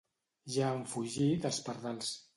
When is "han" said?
0.71-0.81